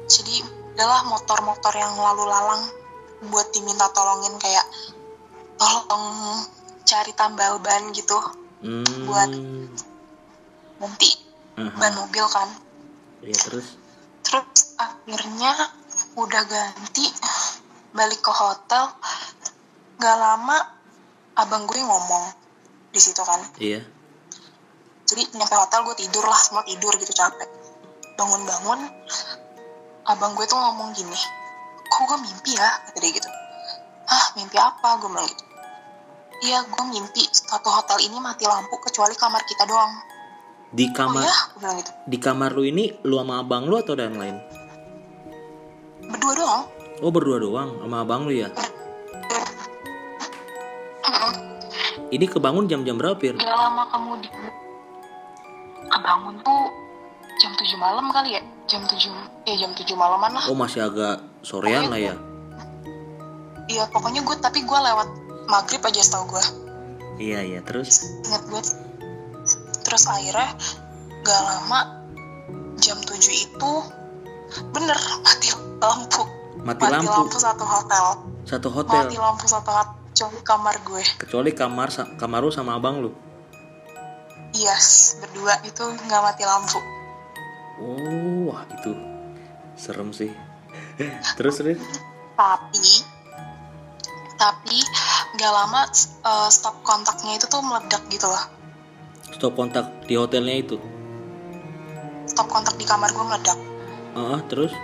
jadi 0.07 0.35
adalah 0.73 1.03
motor-motor 1.05 1.75
yang 1.75 1.95
lalu 1.95 2.23
lalang 2.25 2.63
buat 3.27 3.51
diminta 3.51 3.91
tolongin 3.91 4.37
kayak 4.37 4.63
tolong 5.57 6.07
cari 6.85 7.13
tambal 7.13 7.59
ban 7.59 7.91
gitu 7.91 8.15
Hmm. 8.59 8.83
Buat- 9.07 9.39
nanti 10.79 11.11
Aha. 11.55 11.75
ban 11.75 11.95
mobil 11.95 12.27
kan 12.27 12.51
Iya 13.21 13.35
terus 13.41 13.79
terus 14.21 14.47
akhirnya 14.75 15.55
udah 16.15 16.43
ganti 16.45 17.07
balik 17.91 18.19
ke 18.19 18.31
hotel 18.31 18.91
gak 19.97 20.17
lama 20.17 20.59
abang 21.35 21.67
gue 21.67 21.79
ngomong 21.79 22.27
di 22.99 23.03
situ 23.07 23.23
kan. 23.23 23.41
Iya. 23.63 23.81
Jadi 25.07 25.23
nyampe 25.39 25.55
hotel 25.55 25.87
gue 25.87 25.97
tidur 26.03 26.27
lah 26.27 26.37
semua 26.43 26.67
tidur 26.67 26.91
gitu 26.99 27.15
capek. 27.15 27.47
Bangun-bangun 28.19 28.81
abang 30.11 30.35
gue 30.35 30.47
tuh 30.51 30.59
ngomong 30.59 30.91
gini 30.99 31.21
kok 31.89 32.03
gue 32.05 32.19
mimpi 32.21 32.53
ya? 32.59 32.69
Kata 32.91 32.99
dia 32.99 33.11
gitu. 33.15 33.31
Ah 34.11 34.35
mimpi 34.35 34.59
apa? 34.59 34.99
Gue 34.99 35.09
bilang 35.15 35.27
gitu. 35.31 35.45
Iya 36.51 36.59
gue 36.67 36.85
mimpi 36.91 37.23
satu 37.31 37.71
hotel 37.71 38.03
ini 38.03 38.19
mati 38.19 38.45
lampu 38.45 38.75
kecuali 38.83 39.15
kamar 39.15 39.43
kita 39.47 39.65
doang. 39.65 39.95
Di 40.69 40.91
kamar 40.93 41.23
oh 41.23 41.31
ya 41.31 41.39
gue 41.55 41.59
bilang 41.63 41.77
gitu. 41.81 41.93
di 42.05 42.19
kamar 42.21 42.51
lu 42.53 42.63
ini 42.67 42.85
lu 43.09 43.17
sama 43.17 43.41
abang 43.41 43.65
lu 43.65 43.81
atau 43.81 43.97
ada 43.97 44.05
yang 44.11 44.19
lain? 44.21 44.37
berdua 46.09 46.35
doang. 46.37 46.63
Oh 47.05 47.11
berdua 47.13 47.39
doang? 47.41 47.71
Sama 47.81 48.05
abang 48.05 48.29
lu 48.29 48.33
ya. 48.37 48.49
Mm-mm. 48.53 48.68
Ini 52.09 52.25
kebangun 52.25 52.65
jam-jam 52.65 52.97
berapa 52.97 53.21
Pir? 53.21 53.37
Gak 53.37 53.53
lama 53.53 53.85
kemudian. 53.93 54.33
Kebangun 55.93 56.41
tuh 56.41 56.61
jam 57.37 57.53
7 57.53 57.77
malam 57.77 58.09
kali 58.09 58.41
ya. 58.41 58.43
Jam 58.65 58.85
7 58.89 58.97
ya 59.45 59.55
jam 59.61 59.73
7 59.77 59.93
malaman 59.93 60.33
lah. 60.41 60.45
Oh 60.49 60.57
masih 60.57 60.89
agak 60.89 61.21
sorean 61.45 61.93
lah 61.93 62.01
ya. 62.01 62.17
iya 63.69 63.85
pokoknya 63.93 64.25
gue 64.25 64.37
tapi 64.41 64.65
gue 64.65 64.79
lewat 64.81 65.09
maghrib 65.45 65.85
aja 65.85 66.01
setahu 66.01 66.33
gue 66.33 66.45
Iya 67.21 67.45
iya 67.45 67.61
terus? 67.61 68.01
Ingat 68.25 68.43
gue 68.49 68.63
terus 69.85 70.09
akhirnya 70.09 70.57
gak 71.21 71.41
lama 71.45 71.81
jam 72.81 72.97
7 72.97 73.13
itu 73.29 73.73
bener 74.73 74.97
mati 75.21 75.53
lampu. 75.85 76.25
Mati 76.65 76.85
lampu. 76.89 77.29
satu 77.37 77.65
hotel. 77.69 78.05
Satu 78.49 78.73
mati 78.73 78.97
hotel 79.13 79.21
lampu 79.21 79.45
satu 79.45 79.69
hotel 79.69 79.98
kecuali 80.19 80.43
kamar 80.43 80.75
gue. 80.83 81.05
Kecuali 81.15 81.51
kamar 81.55 81.89
kamar 82.19 82.43
lu 82.43 82.51
sama 82.51 82.75
abang 82.75 82.99
lu. 82.99 83.15
yes 84.51 85.15
berdua. 85.23 85.63
Itu 85.63 85.95
nggak 85.95 86.21
mati 86.27 86.43
lampu. 86.43 86.83
Oh 87.79 88.51
wah 88.51 88.67
itu 88.67 88.99
serem 89.79 90.11
sih. 90.11 90.35
terus 91.39 91.63
terus? 91.63 91.79
Tapi 92.35 92.91
tapi 94.35 94.79
nggak 95.39 95.53
lama 95.55 95.87
eh, 95.87 96.51
stop 96.51 96.83
kontaknya 96.83 97.39
itu 97.39 97.47
tuh 97.47 97.63
meledak 97.63 98.03
gitu 98.11 98.27
loh. 98.27 98.43
Stop 99.39 99.55
kontak 99.55 99.87
di 100.11 100.19
hotelnya 100.19 100.59
itu. 100.59 100.83
stop 102.27 102.51
kontak 102.51 102.75
di 102.75 102.83
kamar 102.83 103.15
gue 103.15 103.23
meledak. 103.23 103.59
Ah 104.19 104.43
terus? 104.51 104.75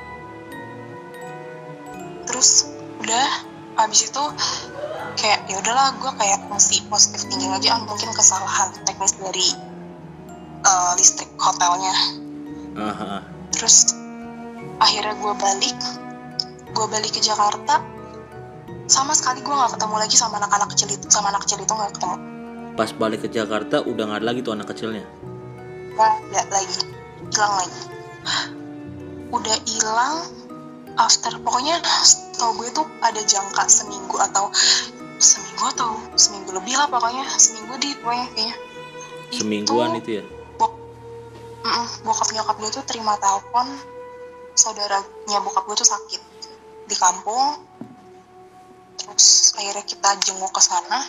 Terus 2.22 2.70
udah 3.02 3.26
habis 3.74 4.06
itu 4.06 4.24
kayak 5.14 5.46
ya 5.46 5.56
udahlah 5.62 5.94
gue 5.98 6.12
kayak 6.18 6.40
mesti 6.50 6.84
positif 6.90 7.26
thinking 7.30 7.52
aja 7.54 7.78
ah, 7.78 7.80
mungkin 7.86 8.10
kesalahan 8.10 8.74
teknis 8.84 9.14
dari 9.18 9.48
eh, 10.64 10.92
listrik 10.98 11.30
hotelnya 11.38 11.94
ah. 12.78 13.22
terus 13.54 13.94
akhirnya 14.82 15.14
gue 15.18 15.34
balik 15.38 15.78
gue 16.74 16.86
balik 16.90 17.12
ke 17.14 17.20
Jakarta 17.22 17.80
sama 18.90 19.16
sekali 19.16 19.40
gue 19.40 19.54
nggak 19.54 19.78
ketemu 19.78 19.96
lagi 19.96 20.16
sama 20.18 20.36
anak-anak 20.42 20.68
kecil 20.76 20.88
itu 20.92 21.06
sama 21.08 21.32
anak 21.32 21.46
kecil 21.46 21.62
itu 21.62 21.72
nggak 21.72 21.92
ketemu 21.96 22.16
pas 22.74 22.90
balik 22.90 23.22
ke 23.22 23.28
Jakarta 23.30 23.86
udah 23.86 24.02
nggak 24.10 24.18
ada 24.20 24.26
lagi 24.34 24.40
tuh 24.42 24.50
anak 24.58 24.66
kecilnya. 24.74 25.06
nggak 25.94 26.42
ada 26.42 26.52
lagi 26.58 26.74
hilang 27.30 27.54
lagi 27.54 27.80
udah 29.30 29.56
hilang 29.66 30.14
after 30.98 31.32
pokoknya 31.42 31.78
tau 32.38 32.54
gue 32.58 32.68
tuh 32.74 32.86
ada 33.02 33.22
jangka 33.22 33.62
seminggu 33.70 34.18
atau 34.18 34.50
seminggu 35.18 35.64
atau 35.74 35.90
seminggu 36.18 36.50
lebih 36.54 36.74
lah 36.78 36.86
pokoknya. 36.90 37.24
Seminggu 37.38 37.74
di 37.78 37.90
pokoknya 37.98 38.26
kayaknya. 38.34 38.56
Semingguan 39.34 39.90
itu 39.98 40.10
ya. 40.20 40.24
bok 40.58 40.72
Mm-mm, 41.64 41.86
bokap 42.04 42.28
nyokap 42.36 42.56
gue 42.60 42.70
tuh 42.70 42.84
terima 42.84 43.16
telepon. 43.18 43.66
Saudaranya 44.54 45.38
bokap 45.42 45.64
gue 45.66 45.76
tuh 45.78 45.88
sakit 45.88 46.22
di 46.86 46.96
kampung. 46.98 47.64
Terus 49.00 49.56
akhirnya 49.58 49.84
kita 49.84 50.10
jenguk 50.22 50.52
ke 50.52 50.62
sana. 50.62 51.00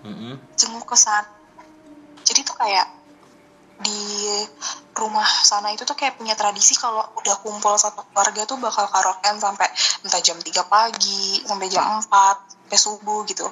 Mm-mm. 0.00 0.40
jenguk 0.56 0.86
ke 0.88 0.96
sana. 0.96 1.28
Jadi 2.24 2.40
tuh 2.46 2.56
kayak 2.56 2.86
di 3.80 4.00
rumah 4.92 5.24
sana 5.24 5.72
itu 5.72 5.88
tuh 5.88 5.96
kayak 5.96 6.20
punya 6.20 6.36
tradisi 6.36 6.76
kalau 6.76 7.00
udah 7.16 7.40
kumpul 7.40 7.72
satu 7.80 8.04
keluarga 8.12 8.44
tuh 8.44 8.60
bakal 8.60 8.84
karaokean 8.92 9.40
sampai 9.40 9.64
entah 10.04 10.20
jam 10.20 10.36
3 10.36 10.44
pagi 10.68 11.40
sampai 11.48 11.66
jam 11.72 12.04
4 12.04 12.59
sampai 12.70 12.86
subuh 12.86 13.26
gitu. 13.26 13.50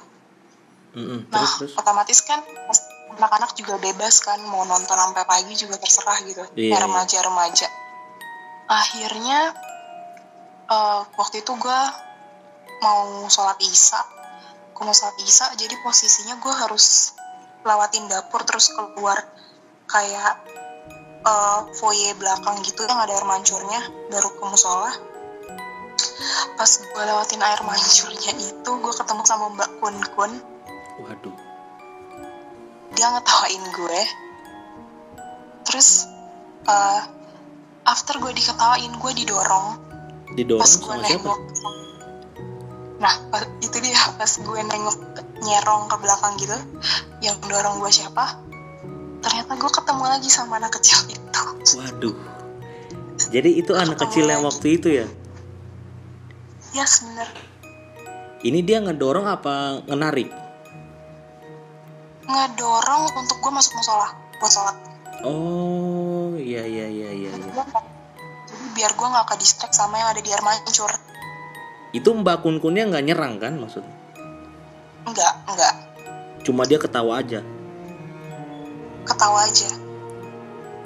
Mm-mm. 0.95 1.27
nah 1.27 1.43
Terus 1.43 1.51
terus. 1.59 1.73
otomatis 1.75 2.19
kan 2.23 2.39
anak-anak 3.19 3.51
juga 3.59 3.75
bebas 3.75 4.23
kan 4.23 4.39
mau 4.47 4.63
nonton 4.63 4.95
sampai 4.95 5.27
pagi 5.27 5.59
juga 5.59 5.75
terserah 5.75 6.23
gitu. 6.23 6.39
Iya, 6.55 6.79
ya 6.79 6.87
remaja-remaja. 6.87 7.67
Akhirnya 8.71 9.51
eh, 10.71 11.01
waktu 11.19 11.43
itu 11.43 11.51
gue 11.51 11.79
mau 12.79 13.27
sholat 13.27 13.59
isya. 13.59 13.99
Gue 14.71 14.87
mau 14.87 14.95
sholat 14.95 15.19
isya 15.19 15.51
jadi 15.59 15.75
posisinya 15.83 16.39
gue 16.39 16.53
harus 16.55 17.11
lewatin 17.67 18.07
dapur 18.07 18.47
terus 18.47 18.71
keluar. 18.71 19.19
Kayak 19.83 20.47
eh, 21.27 21.59
foyer 21.75 22.15
belakang 22.15 22.63
gitu 22.63 22.87
yang 22.87 23.03
ada 23.03 23.19
air 23.19 23.27
mancurnya 23.27 23.83
baru 24.07 24.31
ke 24.31 24.43
musola 24.47 25.08
pas 26.55 26.69
gue 26.69 27.03
lewatin 27.05 27.41
air 27.41 27.61
mancurnya 27.63 28.31
itu 28.35 28.71
gue 28.71 28.93
ketemu 28.93 29.23
sama 29.23 29.45
mbak 29.53 29.69
kun 29.79 29.95
kun 30.15 30.31
Waduh. 30.99 31.35
dia 32.93 33.07
ngetawain 33.09 33.63
gue 33.71 34.01
terus 35.63 36.09
eh, 36.65 37.01
after 37.85 38.19
gue 38.19 38.31
diketawain 38.33 38.91
gue 38.91 39.11
didorong 39.15 39.67
Didorong 40.35 40.61
pas 40.61 40.73
gue 40.75 40.95
siapa? 40.95 41.05
nengok 41.07 41.39
nah 42.99 43.15
pas, 43.31 43.47
itu 43.63 43.77
dia 43.79 43.95
pas 44.19 44.31
gue 44.35 44.59
nengok 44.59 44.97
nyerong 45.39 45.87
ke 45.87 45.95
belakang 46.03 46.33
gitu 46.35 46.57
yang 47.23 47.39
dorong 47.47 47.79
gue 47.79 47.91
siapa 47.91 48.35
ternyata 49.23 49.55
gue 49.55 49.71
ketemu 49.71 50.03
lagi 50.03 50.27
sama 50.27 50.59
anak 50.59 50.75
kecil 50.79 50.99
itu 51.07 51.43
Waduh. 51.79 52.15
Jadi 53.29 53.61
itu 53.61 53.75
anak 53.75 53.99
Ketemu 53.99 54.03
kecil 54.09 54.25
yang 54.25 54.41
lagi. 54.41 54.49
waktu 54.49 54.67
itu 54.79 54.87
ya. 54.89 55.07
Ya 56.71 56.85
bener 56.85 57.29
Ini 58.39 58.59
dia 58.61 58.79
ngedorong 58.79 59.27
apa 59.27 59.83
ngenarik? 59.83 60.31
ngedorong 62.23 63.03
untuk 63.15 63.37
gue 63.37 63.51
masuk 63.51 63.73
musola 63.75 64.07
buat 64.37 64.47
sholat 64.49 64.77
Oh, 65.19 66.31
iya 66.33 66.63
iya 66.63 66.87
iya 66.87 67.09
iya. 67.11 67.29
iya. 67.29 67.63
jadi 68.47 68.65
biar 68.71 68.91
gue 68.93 69.07
nggak 69.09 69.27
ke 69.27 69.35
distract 69.35 69.75
sama 69.75 69.97
yang 69.97 70.09
ada 70.09 70.21
di 70.21 70.29
air 70.29 70.39
mancur 70.39 70.87
Itu 71.91 72.13
Mbak 72.13 72.39
Kun 72.39 72.57
Kunnya 72.57 72.85
nggak 72.85 73.03
nyerang 73.03 73.35
kan 73.35 73.57
maksudnya? 73.57 73.91
enggak 75.03 75.33
enggak 75.45 75.73
Cuma 76.39 76.63
dia 76.63 76.77
ketawa 76.77 77.19
aja. 77.19 77.43
ketawa 79.03 79.43
aja 79.43 79.69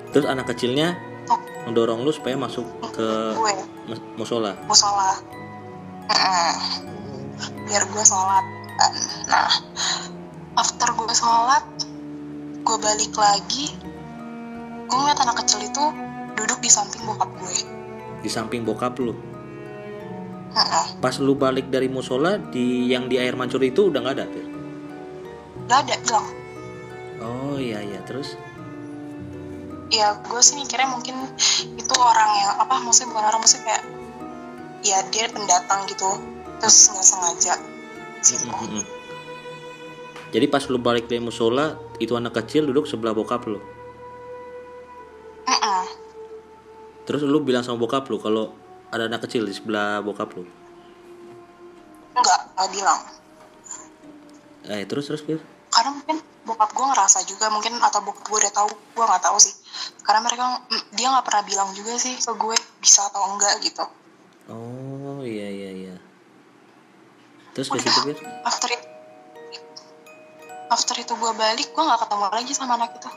Terus 0.09 0.25
anak 0.25 0.47
kecilnya 0.47 0.97
Oh. 1.23 1.39
ngedorong 1.63 2.03
lu 2.03 2.11
supaya 2.11 2.35
masuk 2.35 2.67
ke 2.91 3.07
musola. 4.13 4.59
musola 4.65 5.15
Mm-mm. 6.09 6.53
biar 7.67 7.83
gue 7.87 8.03
sholat 8.03 8.45
kan. 8.79 8.93
nah 9.29 9.49
after 10.59 10.89
gue 10.93 11.13
sholat 11.15 11.63
gue 12.63 12.77
balik 12.79 13.13
lagi 13.15 13.71
gue 14.87 14.97
ngeliat 14.97 15.19
anak 15.23 15.43
kecil 15.45 15.63
itu 15.63 15.83
duduk 16.33 16.59
di 16.59 16.69
samping 16.69 17.03
bokap 17.07 17.29
gue 17.39 17.55
Di 18.23 18.31
samping 18.31 18.63
bokap 18.63 18.95
lu. 19.03 19.11
Mm-mm. 20.53 20.85
Pas 21.03 21.15
lu 21.19 21.35
balik 21.35 21.67
dari 21.67 21.91
musola 21.91 22.39
di 22.39 22.87
yang 22.87 23.11
di 23.11 23.19
air 23.19 23.35
mancur 23.35 23.59
itu 23.59 23.91
udah 23.91 23.99
nggak 23.99 24.15
ada, 24.15 24.25
Pir? 24.31 24.53
gak 25.67 25.79
ada 25.87 25.95
hilang 26.03 26.27
Oh 27.23 27.55
iya 27.55 27.79
iya 27.79 27.99
terus 28.03 28.35
ya 29.93 30.17
gue 30.25 30.41
sih 30.41 30.57
mikirnya 30.57 30.89
mungkin 30.89 31.13
itu 31.77 31.95
orang 32.01 32.29
yang 32.33 32.51
apa 32.57 32.81
maksudnya 32.81 33.13
bukan 33.13 33.25
orang 33.29 33.39
maksudnya 33.45 33.65
kayak 33.69 33.83
ya 34.83 34.99
dia 35.09 35.31
pendatang 35.31 35.87
gitu 35.87 36.19
terus 36.59 36.91
nggak 36.91 37.05
sengaja 37.07 37.55
gitu. 38.23 38.47
Jadi 40.33 40.45
pas 40.49 40.63
lu 40.65 40.79
balik 40.79 41.05
dari 41.11 41.21
musola 41.21 41.77
itu 41.99 42.15
anak 42.15 42.33
kecil 42.43 42.65
duduk 42.65 42.87
sebelah 42.87 43.13
bokap 43.13 43.45
lu. 43.45 43.59
Terus 47.03 47.21
lu 47.27 47.43
bilang 47.43 47.67
sama 47.67 47.83
bokap 47.83 48.07
lu 48.07 48.17
kalau 48.17 48.55
ada 48.89 49.11
anak 49.11 49.27
kecil 49.27 49.43
di 49.43 49.51
sebelah 49.51 49.99
bokap 49.99 50.31
lu. 50.39 50.47
nggak 52.13 52.39
nggak 52.53 52.69
bilang 52.77 52.99
Eh 54.69 54.85
terus 54.85 55.09
terus 55.09 55.25
Pir? 55.25 55.41
karena 55.73 55.89
mungkin 55.97 56.17
bokap 56.45 56.69
gue 56.69 56.85
ngerasa 56.85 57.19
juga 57.25 57.49
mungkin 57.49 57.73
atau 57.81 58.05
bokap 58.05 58.29
gue 58.29 58.37
udah 58.45 58.53
tahu 58.53 58.69
gue 58.69 59.05
nggak 59.09 59.23
tahu 59.25 59.37
sih 59.41 59.57
karena 60.05 60.21
mereka 60.21 60.61
mm, 60.69 60.83
dia 60.93 61.07
nggak 61.09 61.25
pernah 61.25 61.43
bilang 61.49 61.69
juga 61.73 61.97
sih 61.97 62.13
ke 62.13 62.31
gue 62.37 62.55
bisa 62.77 63.09
atau 63.09 63.33
enggak 63.33 63.57
gitu 63.65 63.81
Oh 64.51 65.23
iya 65.23 65.47
iya 65.47 65.69
iya. 65.71 65.95
Terus 67.53 67.69
ke 67.69 67.77
situ 67.79 67.99
Pir? 68.09 68.17
after 68.43 68.69
itu 68.73 68.87
after 70.73 70.95
itu 70.97 71.13
gue 71.13 71.31
balik 71.37 71.69
gue 71.69 71.83
nggak 71.85 72.01
ketemu 72.01 72.25
lagi 72.33 72.51
sama 72.57 72.73
anak 72.81 72.97
itu 72.97 73.09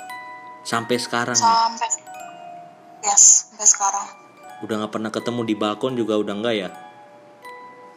Sampai 0.60 1.00
sekarang 1.00 1.32
ya? 1.32 1.40
sampai 1.40 1.88
yes 3.00 3.48
sampai 3.48 3.64
sekarang 3.64 4.06
udah 4.60 4.74
nggak 4.84 4.92
pernah 4.92 5.08
ketemu 5.08 5.40
di 5.44 5.54
balkon 5.56 5.96
juga 5.96 6.20
udah 6.20 6.34
nggak 6.36 6.54
ya? 6.56 6.68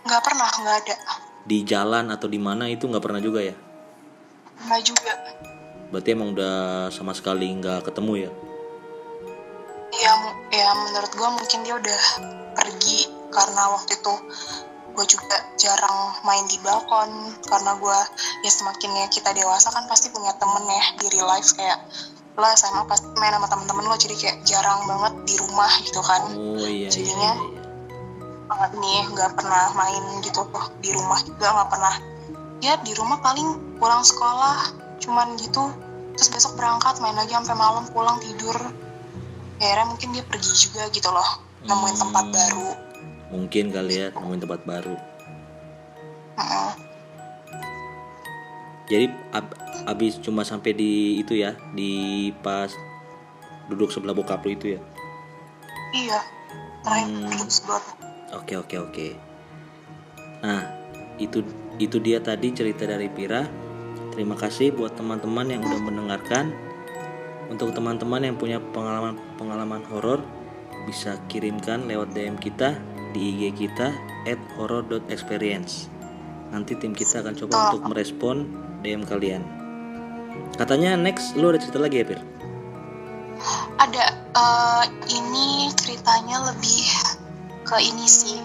nggak 0.08 0.22
pernah 0.24 0.48
nggak 0.48 0.78
ada 0.88 0.96
Di 1.44 1.58
jalan 1.68 2.08
atau 2.08 2.28
di 2.32 2.40
mana 2.40 2.72
itu 2.72 2.88
nggak 2.88 3.04
pernah 3.04 3.20
juga 3.24 3.42
ya? 3.42 3.56
Enggak 4.60 4.82
juga. 4.86 5.14
Berarti 5.90 6.10
emang 6.14 6.36
udah 6.36 6.88
sama 6.94 7.16
sekali 7.16 7.48
nggak 7.58 7.90
ketemu 7.90 8.28
ya? 8.28 8.32
Ya, 9.98 10.14
ya 10.54 10.68
menurut 10.78 11.12
gue 11.16 11.30
mungkin 11.42 11.60
dia 11.66 11.74
udah 11.80 12.02
pergi 12.54 13.19
karena 13.30 13.64
waktu 13.74 13.98
itu 13.98 14.14
gue 14.90 15.06
juga 15.06 15.38
jarang 15.56 16.12
main 16.28 16.44
di 16.50 16.58
balkon 16.60 17.10
karena 17.48 17.72
gue 17.78 18.00
ya 18.44 18.52
semakin 18.52 18.92
ya 19.00 19.08
kita 19.08 19.32
dewasa 19.32 19.72
kan 19.72 19.86
pasti 19.88 20.12
punya 20.12 20.34
temen 20.36 20.66
ya 20.68 20.84
di 21.00 21.06
real 21.16 21.30
life 21.30 21.54
kayak 21.56 21.80
lo 22.36 22.48
SMA 22.56 22.84
pasti 22.88 23.08
main 23.20 23.36
sama 23.36 23.48
temen-temen 23.48 23.86
lo 23.88 23.96
jadi 23.96 24.16
kayak 24.16 24.38
jarang 24.44 24.84
banget 24.88 25.14
di 25.28 25.36
rumah 25.40 25.72
gitu 25.84 26.02
kan 26.04 26.24
Oh 26.36 26.56
iya 26.60 26.88
iya. 26.88 26.90
Jadinya, 26.92 27.32
iya, 27.36 27.48
iya. 28.50 28.68
nih 28.76 29.00
nggak 29.14 29.32
pernah 29.40 29.72
main 29.78 30.04
gitu 30.26 30.42
loh 30.48 30.66
di 30.84 30.90
rumah 30.96 31.20
juga 31.24 31.48
nggak 31.48 31.70
pernah 31.70 31.96
ya 32.60 32.74
di 32.84 32.92
rumah 32.98 33.24
paling 33.24 33.78
pulang 33.80 34.04
sekolah 34.04 34.74
cuman 35.00 35.40
gitu 35.40 35.64
terus 36.20 36.28
besok 36.36 36.60
berangkat 36.60 37.00
main 37.00 37.16
lagi 37.16 37.32
sampai 37.32 37.56
malam 37.56 37.88
pulang 37.96 38.20
tidur 38.20 38.58
ya 39.60 39.64
akhirnya 39.72 39.86
mungkin 39.96 40.08
dia 40.12 40.24
pergi 40.28 40.52
juga 40.68 40.92
gitu 40.92 41.08
loh 41.08 41.30
nemuin 41.64 41.96
Hmm. 41.96 42.04
tempat 42.08 42.26
baru 42.36 42.89
Mungkin 43.30 43.70
kali 43.70 43.94
ya 44.04 44.08
nemuin 44.14 44.42
tempat 44.42 44.62
baru. 44.66 44.98
Jadi 48.90 49.06
ab- 49.38 49.54
abis 49.86 50.18
cuma 50.18 50.42
sampai 50.42 50.74
di 50.74 51.22
itu 51.22 51.38
ya, 51.38 51.54
di 51.78 52.34
pas 52.42 52.74
duduk 53.70 53.94
sebelah 53.94 54.18
bokap 54.18 54.42
lu 54.42 54.58
itu 54.58 54.76
ya. 54.76 54.82
iya 55.94 56.22
Hmm. 56.86 57.30
duduk 57.30 57.50
sebelah 57.50 57.82
Oke 58.34 58.58
oke 58.58 58.78
oke. 58.78 59.08
Nah 60.42 60.62
itu 61.18 61.42
itu 61.82 61.98
dia 62.02 62.22
tadi 62.22 62.54
cerita 62.54 62.86
dari 62.86 63.10
Pira. 63.10 63.46
Terima 64.14 64.38
kasih 64.38 64.74
buat 64.74 64.94
teman-teman 64.98 65.50
yang 65.50 65.62
udah 65.66 65.82
mendengarkan. 65.82 66.54
Untuk 67.50 67.74
teman-teman 67.74 68.22
yang 68.22 68.38
punya 68.38 68.62
pengalaman 68.62 69.18
pengalaman 69.38 69.82
horor 69.90 70.22
bisa 70.86 71.18
kirimkan 71.26 71.90
lewat 71.90 72.14
DM 72.14 72.38
kita 72.38 72.78
di 73.16 73.36
IG 73.36 73.56
kita 73.68 73.94
@horror.experience. 74.58 75.90
Nanti 76.50 76.74
tim 76.78 76.98
kita 76.98 77.22
akan 77.22 77.34
coba 77.38 77.74
untuk 77.74 77.84
merespon 77.90 78.50
DM 78.82 79.06
kalian. 79.06 79.42
Katanya 80.58 80.98
next 80.98 81.38
lu 81.38 81.54
ada 81.54 81.62
cerita 81.62 81.82
lagi 81.82 82.02
ya 82.02 82.06
Pir? 82.06 82.22
ada 83.80 84.06
eh, 84.36 84.86
ini 85.16 85.72
ceritanya 85.74 86.52
lebih 86.52 86.84
ke 87.64 87.78
ini 87.80 88.06
sih 88.06 88.38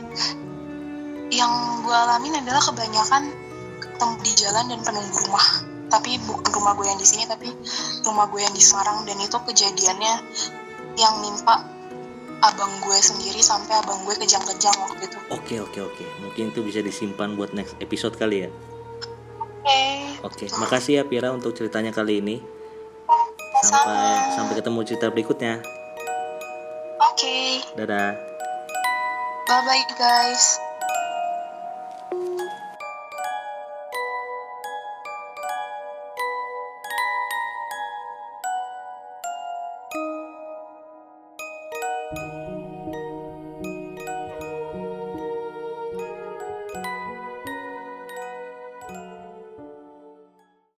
yang 1.35 1.83
gue 1.83 1.97
alamin 1.97 2.39
adalah 2.39 2.63
kebanyakan 2.63 3.35
ketemu 3.83 4.15
di 4.23 4.33
jalan 4.39 4.65
dan 4.71 4.81
penunggu 4.87 5.19
rumah 5.27 5.47
tapi 5.91 6.19
bukan 6.23 6.51
rumah 6.55 6.73
gue 6.79 6.87
yang 6.87 7.01
di 7.01 7.07
sini 7.07 7.27
tapi 7.27 7.51
rumah 8.07 8.31
gue 8.31 8.41
yang 8.41 8.55
di 8.55 8.63
Semarang 8.63 9.03
dan 9.07 9.19
itu 9.19 9.35
kejadiannya 9.35 10.15
yang 10.95 11.15
nimpa 11.19 11.67
abang 12.45 12.73
gue 12.79 12.99
sendiri 12.99 13.41
sampai 13.41 13.81
abang 13.81 14.05
gue 14.05 14.15
kejang-kejang 14.17 14.77
waktu 14.77 15.09
itu 15.09 15.19
Oke 15.29 15.57
oke 15.59 15.81
oke. 15.81 16.05
Mungkin 16.21 16.53
itu 16.53 16.61
bisa 16.61 16.81
disimpan 16.81 17.33
buat 17.35 17.53
next 17.53 17.75
episode 17.81 18.15
kali 18.15 18.45
ya. 18.45 18.51
oke 19.65 19.83
Oke, 20.25 20.45
makasih 20.57 21.01
ya 21.01 21.05
Pira 21.05 21.33
untuk 21.33 21.53
ceritanya 21.53 21.91
kali 21.91 22.21
ini. 22.21 22.37
Sampai 23.61 24.33
sampai 24.33 24.55
ketemu 24.57 24.79
cerita 24.85 25.07
berikutnya. 25.09 25.65
oke 27.01 27.37
Dadah. 27.75 28.13
bye 29.45 29.61
bye 29.65 29.85
guys 29.97 30.64